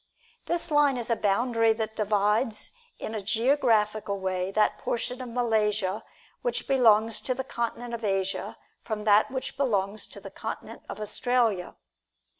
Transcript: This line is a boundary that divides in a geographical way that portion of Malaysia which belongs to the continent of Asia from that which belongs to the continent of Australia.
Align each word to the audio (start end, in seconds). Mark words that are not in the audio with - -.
This 0.47 0.71
line 0.71 0.97
is 0.97 1.11
a 1.11 1.15
boundary 1.15 1.73
that 1.73 1.95
divides 1.95 2.71
in 2.97 3.13
a 3.13 3.21
geographical 3.21 4.17
way 4.19 4.49
that 4.49 4.79
portion 4.79 5.21
of 5.21 5.29
Malaysia 5.29 6.03
which 6.41 6.67
belongs 6.67 7.21
to 7.21 7.35
the 7.35 7.43
continent 7.43 7.93
of 7.93 8.03
Asia 8.03 8.57
from 8.81 9.03
that 9.03 9.29
which 9.29 9.57
belongs 9.57 10.07
to 10.07 10.19
the 10.19 10.31
continent 10.31 10.81
of 10.89 10.99
Australia. 10.99 11.75